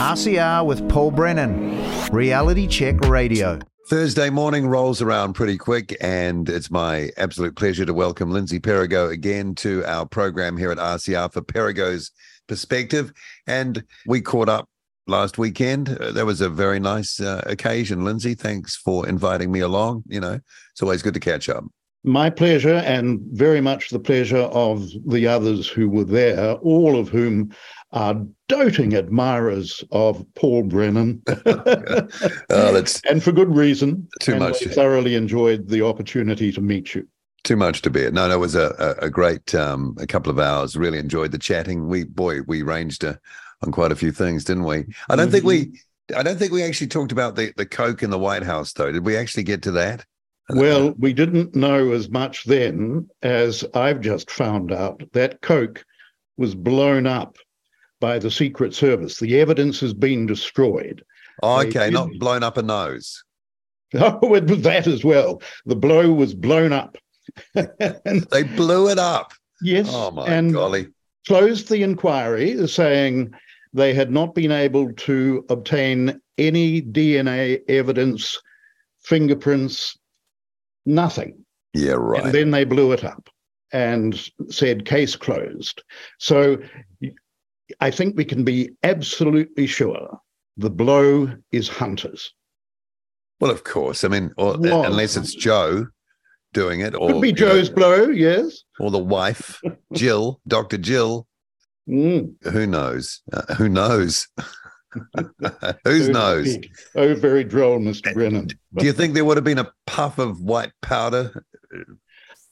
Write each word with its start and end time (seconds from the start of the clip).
RCR 0.00 0.64
with 0.64 0.88
Paul 0.88 1.10
Brennan, 1.10 2.08
Reality 2.10 2.66
Check 2.66 2.98
Radio. 3.00 3.58
Thursday 3.90 4.30
morning 4.30 4.66
rolls 4.66 5.02
around 5.02 5.34
pretty 5.34 5.58
quick, 5.58 5.94
and 6.00 6.48
it's 6.48 6.70
my 6.70 7.10
absolute 7.18 7.54
pleasure 7.54 7.84
to 7.84 7.92
welcome 7.92 8.30
Lindsay 8.30 8.58
Perigo 8.58 9.12
again 9.12 9.54
to 9.56 9.84
our 9.84 10.06
program 10.06 10.56
here 10.56 10.70
at 10.72 10.78
RCR 10.78 11.30
for 11.30 11.42
Perigo's 11.42 12.12
Perspective. 12.48 13.12
And 13.46 13.84
we 14.06 14.22
caught 14.22 14.48
up 14.48 14.70
last 15.06 15.36
weekend. 15.36 15.90
Uh, 15.90 16.12
that 16.12 16.24
was 16.24 16.40
a 16.40 16.48
very 16.48 16.80
nice 16.80 17.20
uh, 17.20 17.42
occasion, 17.44 18.02
Lindsay. 18.02 18.34
Thanks 18.34 18.76
for 18.76 19.06
inviting 19.06 19.52
me 19.52 19.60
along. 19.60 20.04
You 20.06 20.20
know, 20.20 20.40
it's 20.72 20.80
always 20.80 21.02
good 21.02 21.14
to 21.14 21.20
catch 21.20 21.50
up. 21.50 21.64
My 22.02 22.30
pleasure, 22.30 22.76
and 22.76 23.20
very 23.32 23.60
much 23.60 23.90
the 23.90 23.98
pleasure 23.98 24.38
of 24.38 24.88
the 25.06 25.26
others 25.26 25.68
who 25.68 25.88
were 25.88 26.04
there, 26.04 26.54
all 26.54 26.98
of 26.98 27.10
whom 27.10 27.52
are 27.92 28.24
doting 28.48 28.94
admirers 28.94 29.84
of 29.90 30.24
Paul 30.34 30.62
Brennan. 30.62 31.22
oh, 31.46 32.06
that's 32.48 33.00
and 33.10 33.22
for 33.22 33.32
good 33.32 33.54
reason. 33.54 34.08
Too 34.20 34.36
much. 34.36 34.62
thoroughly 34.64 35.14
enjoyed 35.14 35.68
the 35.68 35.84
opportunity 35.84 36.52
to 36.52 36.60
meet 36.60 36.94
you. 36.94 37.06
Too 37.42 37.56
much 37.56 37.82
to 37.82 37.90
bear. 37.90 38.10
No, 38.10 38.28
no, 38.28 38.34
it 38.34 38.38
was 38.38 38.54
a, 38.54 38.96
a, 39.00 39.06
a 39.06 39.10
great 39.10 39.54
um, 39.54 39.96
a 39.98 40.06
couple 40.06 40.30
of 40.30 40.38
hours. 40.38 40.76
Really 40.76 40.98
enjoyed 40.98 41.32
the 41.32 41.38
chatting. 41.38 41.88
We 41.88 42.04
boy, 42.04 42.42
we 42.42 42.62
ranged 42.62 43.04
uh, 43.04 43.14
on 43.62 43.72
quite 43.72 43.92
a 43.92 43.96
few 43.96 44.12
things, 44.12 44.44
didn't 44.44 44.64
we? 44.64 44.86
I 45.08 45.16
don't 45.16 45.26
mm-hmm. 45.26 45.32
think 45.32 45.44
we 45.44 45.64
mm-hmm. 45.66 46.18
I 46.18 46.22
don't 46.22 46.38
think 46.38 46.52
we 46.52 46.62
actually 46.62 46.88
talked 46.88 47.12
about 47.12 47.36
the, 47.36 47.52
the 47.56 47.66
Coke 47.66 48.02
in 48.02 48.10
the 48.10 48.18
White 48.18 48.42
House, 48.42 48.72
though. 48.72 48.90
Did 48.90 49.04
we 49.04 49.16
actually 49.16 49.44
get 49.44 49.62
to 49.62 49.70
that? 49.72 50.04
Well, 50.54 50.94
we 50.98 51.12
didn't 51.12 51.54
know 51.54 51.92
as 51.92 52.08
much 52.08 52.44
then 52.44 53.08
as 53.22 53.64
I've 53.74 54.00
just 54.00 54.30
found 54.30 54.72
out 54.72 55.02
that 55.12 55.40
Coke 55.42 55.84
was 56.36 56.54
blown 56.54 57.06
up 57.06 57.36
by 58.00 58.18
the 58.18 58.30
Secret 58.30 58.74
Service. 58.74 59.18
The 59.18 59.40
evidence 59.40 59.80
has 59.80 59.92
been 59.92 60.26
destroyed. 60.26 61.04
Oh, 61.42 61.60
okay, 61.62 61.90
not 61.90 62.10
blown 62.18 62.42
up 62.42 62.56
a 62.56 62.62
nose. 62.62 63.22
Oh, 63.92 64.36
it 64.36 64.48
was 64.48 64.62
that 64.62 64.86
as 64.86 65.02
well. 65.02 65.42
The 65.66 65.74
blow 65.74 66.12
was 66.12 66.32
blown 66.32 66.72
up. 66.72 66.96
and, 67.56 68.24
they 68.30 68.44
blew 68.44 68.88
it 68.88 69.00
up. 69.00 69.32
Yes. 69.60 69.88
Oh 69.90 70.12
my 70.12 70.26
and 70.28 70.52
golly. 70.52 70.86
Closed 71.26 71.68
the 71.68 71.82
inquiry, 71.82 72.68
saying 72.68 73.32
they 73.72 73.92
had 73.92 74.12
not 74.12 74.32
been 74.36 74.52
able 74.52 74.92
to 74.92 75.44
obtain 75.48 76.20
any 76.38 76.80
DNA 76.80 77.62
evidence, 77.68 78.40
fingerprints, 79.02 79.98
nothing. 80.94 81.44
Yeah, 81.72 81.92
right. 81.92 82.24
And 82.24 82.34
then 82.34 82.50
they 82.50 82.64
blew 82.64 82.92
it 82.92 83.04
up 83.04 83.28
and 83.72 84.28
said 84.48 84.84
case 84.84 85.16
closed. 85.16 85.82
So 86.18 86.58
I 87.80 87.90
think 87.90 88.16
we 88.16 88.24
can 88.24 88.44
be 88.44 88.70
absolutely 88.82 89.66
sure 89.66 90.18
the 90.56 90.70
blow 90.70 91.32
is 91.52 91.68
Hunter's. 91.68 92.32
Well, 93.40 93.50
of 93.50 93.64
course. 93.64 94.04
I 94.04 94.08
mean, 94.08 94.32
or, 94.36 94.54
unless 94.54 95.16
it's 95.16 95.34
Joe 95.34 95.86
doing 96.52 96.80
it, 96.80 96.94
or 96.94 97.12
could 97.12 97.22
be 97.22 97.32
Joe's 97.32 97.70
know, 97.70 97.76
blow, 97.76 98.08
yes, 98.08 98.64
or 98.78 98.90
the 98.90 98.98
wife, 98.98 99.60
Jill, 99.94 100.40
Doctor 100.46 100.76
Jill. 100.76 101.26
Mm. 101.88 102.34
Who 102.52 102.66
knows? 102.66 103.22
Uh, 103.32 103.54
who 103.54 103.68
knows? 103.68 104.28
Whose 105.84 106.08
knows? 106.08 106.56
Oh, 106.94 107.14
very 107.14 107.44
droll, 107.44 107.78
Mr. 107.78 108.12
Brennan. 108.12 108.48
Do 108.76 108.84
you 108.84 108.92
think 108.92 109.14
there 109.14 109.24
would 109.24 109.36
have 109.36 109.44
been 109.44 109.58
a 109.58 109.72
puff 109.86 110.18
of 110.18 110.40
white 110.40 110.72
powder? 110.82 111.44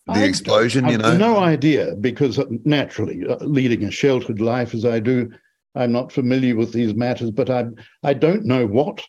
The 0.06 0.20
I, 0.20 0.22
explosion, 0.22 0.86
I, 0.86 0.91
you 0.92 0.98
know? 0.98 1.17
No 1.17 1.39
idea, 1.39 1.95
because 1.97 2.41
naturally, 2.64 3.27
uh, 3.27 3.36
leading 3.41 3.84
a 3.84 3.91
sheltered 3.91 4.41
life 4.41 4.75
as 4.75 4.84
I 4.84 5.00
do, 5.00 5.30
I'm 5.75 5.92
not 5.92 6.12
familiar 6.12 6.56
with 6.56 6.72
these 6.72 6.95
matters, 6.95 7.30
but 7.30 7.50
I, 7.50 7.67
I 8.03 8.14
don't 8.14 8.45
know 8.45 8.67
what 8.67 9.05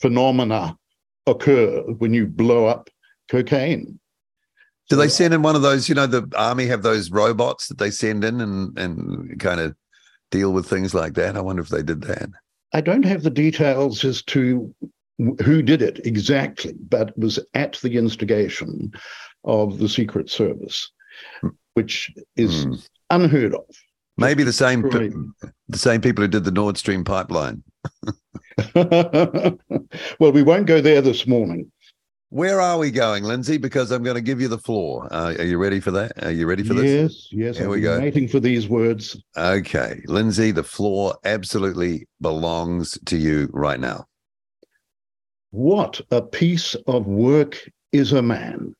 phenomena 0.00 0.76
occur 1.26 1.82
when 1.98 2.14
you 2.14 2.26
blow 2.26 2.66
up 2.66 2.88
cocaine. 3.28 3.98
Do 4.90 4.96
they 4.96 5.08
send 5.08 5.32
in 5.32 5.42
one 5.42 5.56
of 5.56 5.62
those? 5.62 5.88
You 5.88 5.94
know, 5.94 6.06
the 6.06 6.30
army 6.36 6.66
have 6.66 6.82
those 6.82 7.10
robots 7.10 7.68
that 7.68 7.78
they 7.78 7.90
send 7.90 8.22
in 8.22 8.40
and 8.42 8.78
and 8.78 9.40
kind 9.40 9.58
of 9.58 9.74
deal 10.30 10.52
with 10.52 10.68
things 10.68 10.92
like 10.92 11.14
that. 11.14 11.36
I 11.36 11.40
wonder 11.40 11.62
if 11.62 11.68
they 11.68 11.82
did 11.82 12.02
that. 12.02 12.28
I 12.74 12.80
don't 12.80 13.04
have 13.04 13.22
the 13.22 13.30
details 13.30 14.04
as 14.04 14.22
to 14.24 14.74
who 15.18 15.62
did 15.62 15.80
it 15.80 16.04
exactly, 16.04 16.74
but 16.88 17.10
it 17.10 17.18
was 17.18 17.38
at 17.54 17.74
the 17.74 17.96
instigation 17.96 18.92
of 19.44 19.78
the 19.78 19.88
Secret 19.88 20.28
Service, 20.28 20.90
which 21.74 22.12
is 22.36 22.66
mm. 22.66 22.88
unheard 23.10 23.54
of. 23.54 23.64
Maybe 24.16 24.42
the 24.42 24.52
same 24.52 24.82
the 25.68 25.78
same 25.78 26.00
people 26.00 26.22
who 26.22 26.28
did 26.28 26.44
the 26.44 26.50
Nord 26.50 26.76
Stream 26.76 27.04
pipeline. 27.04 27.62
well, 28.74 30.32
we 30.32 30.42
won't 30.42 30.66
go 30.66 30.80
there 30.80 31.00
this 31.00 31.26
morning. 31.26 31.70
Where 32.34 32.60
are 32.60 32.78
we 32.78 32.90
going, 32.90 33.22
Lindsay? 33.22 33.58
Because 33.58 33.92
I'm 33.92 34.02
going 34.02 34.16
to 34.16 34.20
give 34.20 34.40
you 34.40 34.48
the 34.48 34.58
floor. 34.58 35.06
Uh, 35.12 35.36
are 35.38 35.44
you 35.44 35.56
ready 35.56 35.78
for 35.78 35.92
that? 35.92 36.24
Are 36.24 36.32
you 36.32 36.48
ready 36.48 36.64
for 36.64 36.74
this? 36.74 37.28
Yes, 37.30 37.54
yes. 37.54 37.58
Here 37.58 37.68
we 37.68 37.80
go. 37.80 38.00
Waiting 38.00 38.26
for 38.26 38.40
these 38.40 38.68
words. 38.68 39.16
Okay, 39.36 40.02
Lindsay, 40.06 40.50
the 40.50 40.64
floor 40.64 41.14
absolutely 41.24 42.08
belongs 42.20 42.98
to 43.04 43.16
you 43.16 43.48
right 43.52 43.78
now. 43.78 44.06
What 45.52 46.00
a 46.10 46.20
piece 46.20 46.74
of 46.88 47.06
work 47.06 47.70
is 47.92 48.10
a 48.10 48.20
man! 48.20 48.74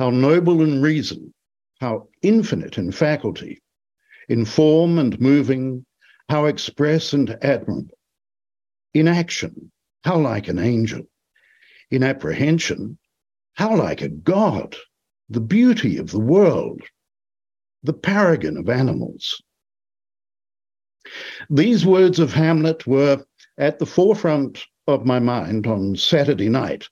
How 0.00 0.10
noble 0.10 0.60
in 0.60 0.82
reason, 0.82 1.32
how 1.80 2.08
infinite 2.22 2.78
in 2.78 2.90
faculty, 2.90 3.62
in 4.28 4.44
form 4.44 4.98
and 4.98 5.20
moving, 5.20 5.86
how 6.28 6.46
express 6.46 7.12
and 7.12 7.30
admirable. 7.42 7.96
In 8.92 9.06
action, 9.06 9.70
how 10.02 10.18
like 10.18 10.48
an 10.48 10.58
angel 10.58 11.06
in 11.90 12.02
apprehension, 12.02 12.98
how 13.54 13.76
like 13.76 14.00
a 14.00 14.08
god, 14.08 14.76
the 15.28 15.40
beauty 15.40 15.96
of 15.96 16.10
the 16.10 16.20
world, 16.20 16.82
the 17.82 17.92
paragon 17.92 18.56
of 18.56 18.68
animals. 18.68 19.42
These 21.48 21.86
words 21.86 22.18
of 22.18 22.32
Hamlet 22.32 22.86
were 22.86 23.24
at 23.58 23.78
the 23.78 23.86
forefront 23.86 24.64
of 24.86 25.06
my 25.06 25.18
mind 25.18 25.66
on 25.66 25.96
Saturday 25.96 26.48
night 26.48 26.88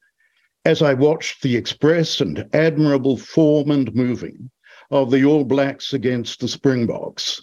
as 0.64 0.82
I 0.82 0.94
watched 0.94 1.42
the 1.42 1.56
express 1.56 2.20
and 2.20 2.48
admirable 2.52 3.16
form 3.16 3.70
and 3.70 3.94
moving 3.94 4.50
of 4.90 5.10
the 5.10 5.24
All 5.24 5.44
Blacks 5.44 5.92
against 5.92 6.40
the 6.40 6.48
Springboks. 6.48 7.42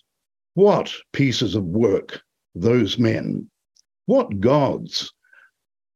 What 0.54 0.94
pieces 1.12 1.56
of 1.56 1.64
work, 1.64 2.22
those 2.54 2.98
men! 2.98 3.50
What 4.06 4.40
gods! 4.40 5.14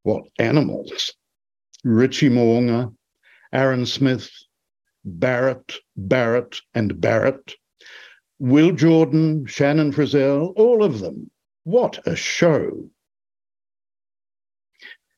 What 0.04 0.24
animals! 0.38 1.14
Richie 1.84 2.30
Mo'unga, 2.30 2.94
Aaron 3.54 3.86
Smith, 3.86 4.30
Barrett, 5.06 5.80
Barrett, 5.96 6.60
and 6.74 7.00
Barrett, 7.00 7.56
Will 8.38 8.72
Jordan, 8.72 9.46
Shannon 9.46 9.92
Frizzell, 9.92 10.54
all 10.56 10.84
of 10.84 11.00
them. 11.00 11.32
What 11.64 12.06
a 12.06 12.16
show! 12.16 12.90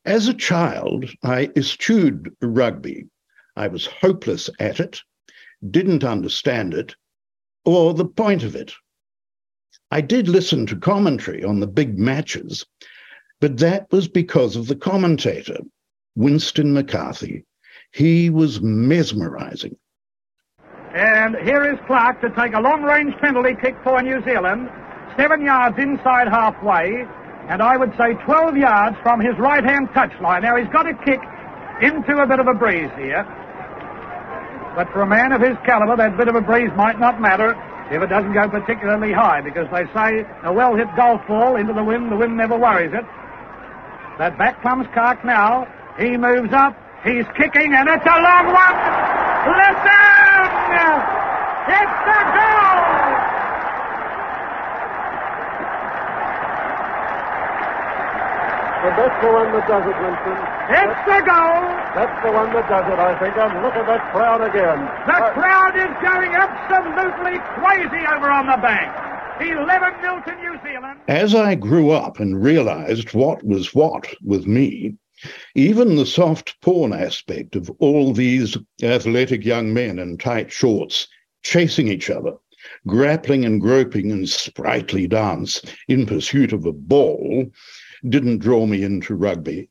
As 0.04 0.28
a 0.28 0.34
child, 0.34 1.04
I 1.22 1.50
eschewed 1.56 2.34
rugby. 2.40 3.08
I 3.56 3.68
was 3.68 3.86
hopeless 3.86 4.50
at 4.58 4.80
it, 4.80 5.00
didn't 5.70 6.04
understand 6.04 6.74
it, 6.74 6.96
or 7.64 7.94
the 7.94 8.04
point 8.06 8.42
of 8.42 8.56
it. 8.56 8.72
I 9.90 10.00
did 10.00 10.28
listen 10.28 10.66
to 10.66 10.76
commentary 10.76 11.44
on 11.44 11.60
the 11.60 11.66
big 11.66 11.98
matches, 11.98 12.64
but 13.40 13.58
that 13.58 13.90
was 13.92 14.08
because 14.08 14.56
of 14.56 14.66
the 14.66 14.76
commentator, 14.76 15.58
Winston 16.14 16.72
McCarthy. 16.72 17.44
He 17.92 18.30
was 18.30 18.60
mesmerizing. 18.60 19.76
And 20.94 21.36
here 21.36 21.64
is 21.72 21.78
Clarke 21.86 22.20
to 22.20 22.30
take 22.30 22.54
a 22.54 22.60
long 22.60 22.82
range 22.82 23.14
penalty 23.20 23.54
kick 23.60 23.76
for 23.82 24.02
New 24.02 24.22
Zealand, 24.24 24.68
seven 25.16 25.42
yards 25.42 25.78
inside 25.78 26.28
halfway, 26.28 27.06
and 27.48 27.62
I 27.62 27.76
would 27.76 27.92
say 27.98 28.12
12 28.24 28.56
yards 28.56 28.96
from 29.02 29.20
his 29.20 29.36
right 29.38 29.64
hand 29.64 29.88
touchline. 29.90 30.42
Now 30.42 30.56
he's 30.56 30.68
got 30.68 30.84
to 30.84 30.94
kick 31.04 31.20
into 31.80 32.16
a 32.20 32.26
bit 32.26 32.40
of 32.40 32.46
a 32.46 32.54
breeze 32.54 32.90
here. 32.96 33.24
But 34.76 34.88
for 34.92 35.02
a 35.02 35.06
man 35.06 35.32
of 35.32 35.40
his 35.40 35.56
caliber, 35.64 35.96
that 35.96 36.16
bit 36.16 36.28
of 36.28 36.34
a 36.34 36.40
breeze 36.40 36.70
might 36.76 36.98
not 36.98 37.20
matter 37.20 37.56
if 37.90 38.00
it 38.00 38.06
doesn't 38.06 38.32
go 38.32 38.48
particularly 38.48 39.12
high, 39.12 39.40
because 39.42 39.66
they 39.72 39.84
say 39.92 40.24
a 40.44 40.52
well 40.52 40.74
hit 40.74 40.88
golf 40.96 41.20
ball 41.28 41.56
into 41.56 41.72
the 41.72 41.84
wind, 41.84 42.10
the 42.10 42.16
wind 42.16 42.36
never 42.36 42.56
worries 42.56 42.92
it. 42.92 43.04
That 44.18 44.38
back 44.38 44.62
comes 44.62 44.86
Clarke 44.94 45.24
now. 45.24 45.66
He 45.98 46.16
moves 46.16 46.52
up. 46.52 46.76
He's 47.04 47.26
kicking, 47.36 47.74
and 47.74 47.88
it's 47.88 48.06
a 48.06 48.18
long 48.22 48.46
one. 48.46 48.76
Listen! 49.52 50.22
It's 51.62 51.96
the 52.06 52.20
goal! 52.32 53.12
And 58.82 58.98
that's 58.98 59.18
the 59.22 59.30
one 59.30 59.52
that 59.54 59.66
does 59.70 59.86
it, 59.86 59.96
Winston. 60.02 60.36
It's 60.74 60.90
that's, 60.90 61.06
the 61.06 61.20
goal. 61.22 61.62
That's 61.94 62.18
the 62.26 62.32
one 62.34 62.50
that 62.50 62.66
does 62.66 62.86
it, 62.90 62.98
I 62.98 63.14
think. 63.22 63.36
And 63.38 63.62
look 63.62 63.74
at 63.78 63.86
that 63.86 64.02
crowd 64.10 64.42
again. 64.42 64.78
The 65.06 65.18
uh, 65.22 65.30
crowd 65.38 65.74
is 65.78 65.92
going 66.02 66.34
absolutely 66.34 67.38
crazy 67.62 68.02
over 68.10 68.30
on 68.30 68.46
the 68.50 68.58
bank. 68.58 68.90
11 69.50 70.02
nil 70.02 70.22
to 70.22 70.34
New 70.36 70.58
Zealand. 70.62 71.00
As 71.08 71.34
I 71.34 71.54
grew 71.54 71.90
up 71.90 72.20
and 72.20 72.42
realized 72.42 73.12
what 73.14 73.44
was 73.44 73.74
what 73.74 74.06
with 74.22 74.46
me, 74.46 74.96
even 75.54 75.96
the 75.96 76.06
soft 76.06 76.60
porn 76.60 76.92
aspect 76.92 77.56
of 77.56 77.70
all 77.78 78.12
these 78.12 78.56
athletic 78.82 79.44
young 79.44 79.72
men 79.72 79.98
in 79.98 80.18
tight 80.18 80.50
shorts 80.50 81.08
chasing 81.42 81.88
each 81.88 82.10
other, 82.10 82.34
grappling 82.86 83.44
and 83.44 83.60
groping 83.60 84.10
in 84.10 84.26
sprightly 84.26 85.06
dance 85.06 85.60
in 85.88 86.06
pursuit 86.06 86.52
of 86.52 86.64
a 86.64 86.72
ball, 86.72 87.46
didn't 88.08 88.38
draw 88.38 88.66
me 88.66 88.82
into 88.82 89.14
rugby. 89.14 89.68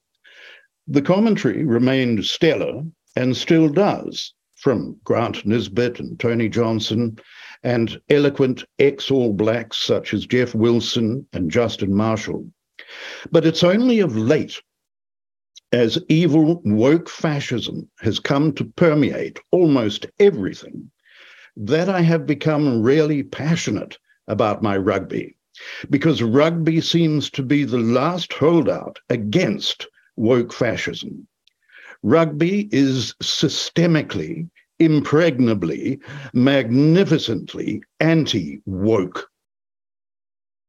The 0.88 1.02
commentary 1.02 1.64
remained 1.64 2.26
stellar 2.26 2.84
and 3.16 3.36
still 3.36 3.70
does, 3.70 4.34
from 4.56 4.98
Grant 5.04 5.46
Nisbet 5.46 6.00
and 6.00 6.20
Tony 6.20 6.50
Johnson, 6.50 7.18
and 7.63 8.00
eloquent 8.10 8.63
ex 8.80 9.12
All 9.12 9.34
Blacks 9.34 9.78
such 9.78 10.13
as 10.13 10.25
Jeff 10.25 10.56
Wilson 10.56 11.28
and 11.34 11.52
Justin 11.52 11.94
Marshall. 11.94 12.52
But 13.31 13.46
it's 13.46 13.63
only 13.63 14.00
of 14.00 14.18
late, 14.18 14.62
as 15.72 16.00
evil 16.10 16.62
woke 16.66 17.10
fascism 17.10 17.90
has 18.00 18.19
come 18.19 18.52
to 18.54 18.66
permeate 18.66 19.40
almost 19.52 20.06
everything, 20.19 20.92
that 21.56 21.88
I 21.88 22.02
have 22.02 22.25
become 22.25 22.81
really 22.81 23.24
passionate 23.24 23.98
about 24.28 24.63
my 24.63 24.78
rugby. 24.78 25.38
Because 25.90 26.24
rugby 26.24 26.81
seems 26.81 27.30
to 27.31 27.44
be 27.44 27.63
the 27.63 27.78
last 27.78 28.34
holdout 28.34 29.00
against 29.10 29.88
woke 30.16 30.52
fascism. 30.52 31.28
Rugby 32.04 32.68
is 32.72 33.13
systemically 33.22 34.50
impregnably, 34.81 36.00
magnificently 36.33 37.83
anti 38.00 38.60
woke. 38.66 39.30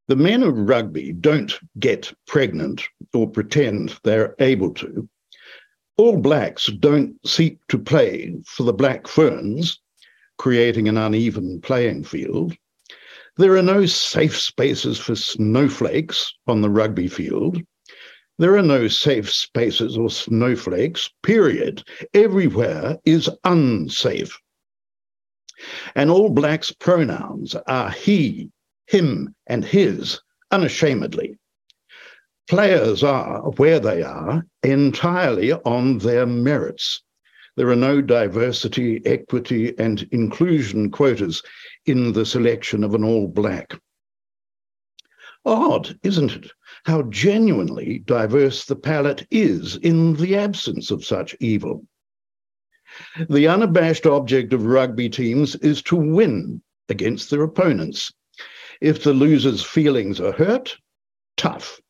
The 0.09 0.17
men 0.17 0.43
of 0.43 0.69
rugby 0.69 1.12
don't 1.12 1.59
get 1.79 2.12
pregnant 2.26 2.82
or 3.14 3.31
pretend 3.31 3.99
they're 4.05 4.35
able 4.38 4.75
to. 4.75 5.09
All 5.97 6.19
blacks 6.19 6.67
don't 6.67 7.17
seek 7.26 7.59
to 7.69 7.79
play 7.79 8.35
for 8.44 8.64
the 8.64 8.75
Black 8.75 9.09
Ferns, 9.09 9.81
creating 10.37 10.88
an 10.88 10.99
uneven 10.99 11.62
playing 11.62 12.05
field. 12.05 12.55
There 13.38 13.56
are 13.56 13.62
no 13.62 13.87
safe 13.87 14.38
spaces 14.38 14.99
for 14.99 15.17
snowflakes 15.17 16.35
on 16.47 16.61
the 16.61 16.69
rugby 16.69 17.08
field. 17.08 17.62
There 18.38 18.56
are 18.56 18.62
no 18.62 18.88
safe 18.88 19.31
spaces 19.31 19.96
or 19.96 20.11
snowflakes, 20.11 21.11
period. 21.23 21.82
Everywhere 22.14 22.99
is 23.05 23.31
unsafe. 23.44 24.38
And 25.94 26.11
all 26.11 26.31
blacks' 26.31 26.73
pronouns 26.73 27.55
are 27.55 27.90
he, 27.90 28.50
him, 28.87 29.34
and 29.46 29.64
his, 29.64 30.20
unashamedly. 30.50 31.38
Players 32.49 33.05
are, 33.05 33.43
where 33.52 33.79
they 33.79 34.02
are, 34.02 34.46
entirely 34.62 35.52
on 35.52 35.99
their 35.99 36.26
merits. 36.26 37.02
There 37.56 37.69
are 37.69 37.76
no 37.76 38.00
diversity, 38.00 39.02
equity, 39.05 39.79
and 39.79 40.08
inclusion 40.11 40.90
quotas 40.90 41.43
in 41.87 42.12
the 42.12 42.26
selection 42.26 42.82
of 42.82 42.94
an 42.94 43.05
all 43.05 43.29
black. 43.29 43.79
Odd, 45.44 45.99
isn't 46.02 46.32
it? 46.32 46.50
How 46.84 47.02
genuinely 47.02 48.00
diverse 48.06 48.64
the 48.64 48.76
palette 48.76 49.26
is 49.31 49.76
in 49.76 50.14
the 50.14 50.37
absence 50.37 50.90
of 50.90 51.05
such 51.05 51.37
evil. 51.40 51.87
The 53.31 53.46
unabashed 53.49 54.06
object 54.06 54.52
of 54.52 54.67
rugby 54.67 55.08
teams 55.08 55.55
is 55.56 55.81
to 55.82 55.96
win 55.96 56.62
against 56.88 57.31
their 57.31 57.43
opponents. 57.43 58.12
If 58.81 59.02
the 59.02 59.14
loser's 59.14 59.62
feelings 59.62 60.20
are 60.20 60.32
hurt, 60.32 60.76
tough. 61.37 61.81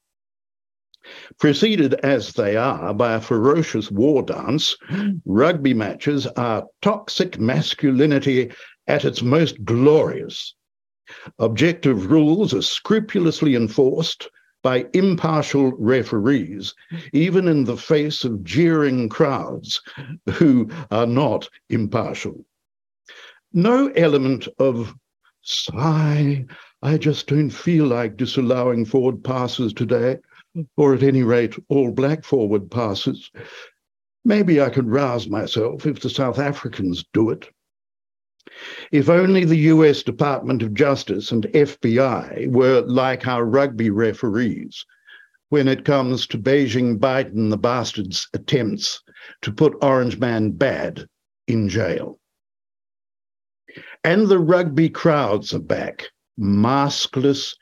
Preceded 1.38 1.94
as 1.94 2.34
they 2.34 2.56
are 2.56 2.94
by 2.94 3.14
a 3.14 3.20
ferocious 3.20 3.90
war 3.90 4.22
dance, 4.22 4.76
rugby 5.24 5.74
matches 5.74 6.26
are 6.26 6.66
toxic 6.80 7.40
masculinity 7.40 8.52
at 8.86 9.04
its 9.04 9.22
most 9.22 9.64
glorious. 9.64 10.54
Objective 11.38 12.10
rules 12.10 12.54
are 12.54 12.62
scrupulously 12.62 13.56
enforced, 13.56 14.28
by 14.62 14.86
impartial 14.92 15.72
referees, 15.72 16.74
even 17.12 17.48
in 17.48 17.64
the 17.64 17.76
face 17.76 18.24
of 18.24 18.44
jeering 18.44 19.08
crowds 19.08 19.80
who 20.30 20.70
are 20.90 21.06
not 21.06 21.48
impartial. 21.68 22.44
No 23.52 23.88
element 23.88 24.48
of 24.58 24.94
sigh, 25.42 26.46
I 26.82 26.96
just 26.96 27.26
don't 27.26 27.50
feel 27.50 27.86
like 27.86 28.16
disallowing 28.16 28.84
forward 28.84 29.22
passes 29.22 29.72
today, 29.72 30.18
or 30.76 30.94
at 30.94 31.02
any 31.02 31.22
rate, 31.22 31.54
all 31.68 31.90
black 31.90 32.24
forward 32.24 32.70
passes. 32.70 33.30
Maybe 34.24 34.60
I 34.60 34.70
could 34.70 34.88
rouse 34.88 35.28
myself 35.28 35.86
if 35.86 36.00
the 36.00 36.10
South 36.10 36.38
Africans 36.38 37.04
do 37.12 37.30
it. 37.30 37.48
If 38.90 39.08
only 39.08 39.44
the 39.44 39.70
US 39.70 40.02
Department 40.02 40.62
of 40.62 40.74
Justice 40.74 41.30
and 41.30 41.44
FBI 41.54 42.48
were 42.48 42.80
like 42.80 43.26
our 43.26 43.44
rugby 43.44 43.88
referees 43.88 44.84
when 45.48 45.68
it 45.68 45.84
comes 45.84 46.26
to 46.26 46.38
Beijing 46.38 46.98
Biden 46.98 47.50
the 47.50 47.56
bastard's 47.56 48.28
attempts 48.34 49.00
to 49.42 49.52
put 49.52 49.76
Orange 49.80 50.18
Man 50.18 50.50
bad 50.50 51.06
in 51.46 51.68
jail. 51.68 52.18
And 54.02 54.26
the 54.26 54.38
rugby 54.40 54.88
crowds 54.88 55.54
are 55.54 55.60
back, 55.60 56.08
maskless, 56.36 57.54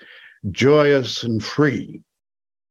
joyous, 0.50 1.22
and 1.22 1.44
free, 1.44 2.00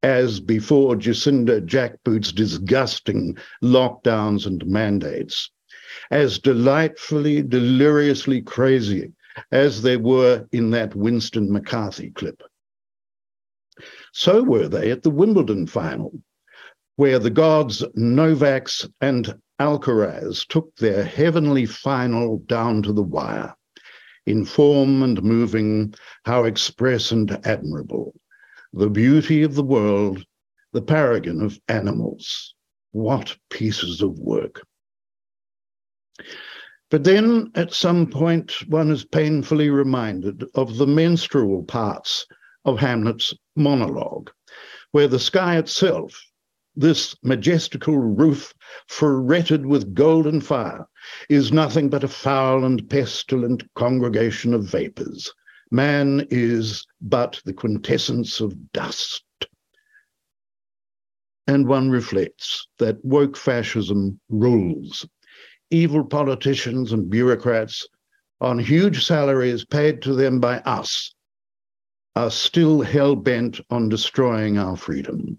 as 0.02 0.40
before 0.40 0.96
Jacinda 0.96 1.60
Jackboot's 1.60 2.32
disgusting 2.32 3.36
lockdowns 3.62 4.46
and 4.46 4.66
mandates 4.66 5.50
as 6.10 6.38
delightfully, 6.38 7.42
deliriously 7.42 8.42
crazy 8.42 9.12
as 9.52 9.82
they 9.82 9.96
were 9.96 10.46
in 10.52 10.70
that 10.70 10.94
Winston 10.94 11.52
McCarthy 11.52 12.10
clip. 12.10 12.42
So 14.12 14.42
were 14.42 14.68
they 14.68 14.90
at 14.90 15.02
the 15.02 15.10
Wimbledon 15.10 15.66
final, 15.66 16.12
where 16.96 17.18
the 17.18 17.30
gods 17.30 17.82
Novaks 17.96 18.88
and 19.00 19.34
Alcaraz 19.60 20.46
took 20.46 20.74
their 20.76 21.04
heavenly 21.04 21.66
final 21.66 22.38
down 22.46 22.82
to 22.82 22.92
the 22.92 23.02
wire. 23.02 23.54
In 24.26 24.44
form 24.44 25.02
and 25.02 25.22
moving, 25.22 25.94
how 26.24 26.44
express 26.44 27.10
and 27.10 27.30
admirable. 27.46 28.14
The 28.72 28.90
beauty 28.90 29.42
of 29.42 29.54
the 29.54 29.62
world, 29.62 30.24
the 30.72 30.82
paragon 30.82 31.42
of 31.42 31.58
animals. 31.68 32.54
What 32.92 33.36
pieces 33.50 34.02
of 34.02 34.18
work. 34.18 34.62
But 36.90 37.04
then 37.04 37.52
at 37.54 37.72
some 37.72 38.08
point, 38.08 38.68
one 38.68 38.90
is 38.90 39.04
painfully 39.04 39.70
reminded 39.70 40.44
of 40.54 40.76
the 40.76 40.86
menstrual 40.86 41.62
parts 41.62 42.26
of 42.64 42.80
Hamlet's 42.80 43.32
monologue, 43.56 44.30
where 44.90 45.06
the 45.08 45.20
sky 45.20 45.56
itself, 45.56 46.20
this 46.74 47.16
majestical 47.22 47.96
roof 47.96 48.52
ferreted 48.88 49.66
with 49.66 49.94
golden 49.94 50.40
fire, 50.40 50.86
is 51.28 51.52
nothing 51.52 51.88
but 51.88 52.04
a 52.04 52.08
foul 52.08 52.64
and 52.64 52.90
pestilent 52.90 53.62
congregation 53.74 54.52
of 54.52 54.64
vapors. 54.64 55.32
Man 55.70 56.26
is 56.30 56.84
but 57.00 57.40
the 57.44 57.52
quintessence 57.52 58.40
of 58.40 58.72
dust. 58.72 59.24
And 61.46 61.66
one 61.68 61.90
reflects 61.90 62.66
that 62.78 63.04
woke 63.04 63.36
fascism 63.36 64.20
rules 64.28 65.06
evil 65.70 66.04
politicians 66.04 66.92
and 66.92 67.10
bureaucrats 67.10 67.86
on 68.40 68.58
huge 68.58 69.04
salaries 69.04 69.64
paid 69.64 70.02
to 70.02 70.14
them 70.14 70.40
by 70.40 70.58
us 70.60 71.14
are 72.16 72.30
still 72.30 72.82
hell 72.82 73.14
bent 73.14 73.60
on 73.70 73.88
destroying 73.88 74.58
our 74.58 74.76
freedom. 74.76 75.38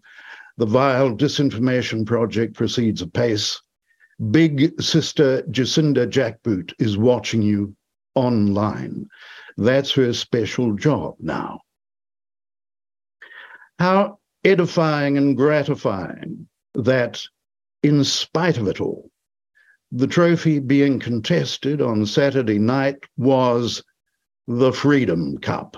The 0.57 0.65
vile 0.65 1.15
disinformation 1.15 2.05
project 2.05 2.55
proceeds 2.55 3.01
apace. 3.01 3.61
Big 4.29 4.79
sister 4.81 5.41
Jacinda 5.43 6.07
Jackboot 6.07 6.73
is 6.79 6.97
watching 6.97 7.41
you 7.41 7.75
online. 8.15 9.07
That's 9.57 9.91
her 9.93 10.13
special 10.13 10.73
job 10.75 11.15
now. 11.19 11.61
How 13.79 14.19
edifying 14.43 15.17
and 15.17 15.35
gratifying 15.35 16.47
that, 16.75 17.21
in 17.83 18.03
spite 18.03 18.57
of 18.57 18.67
it 18.67 18.79
all, 18.79 19.10
the 19.91 20.07
trophy 20.07 20.60
being 20.60 21.00
contested 21.00 21.81
on 21.81 22.05
Saturday 22.05 22.60
night 22.60 23.03
was 23.17 23.83
the 24.48 24.71
Freedom 24.71 25.38
Cup. 25.38 25.75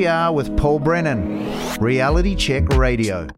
RCR 0.00 0.34
with 0.34 0.56
Paul 0.56 0.78
Brennan, 0.78 1.46
Reality 1.78 2.34
Check 2.34 2.68
Radio. 2.70 3.28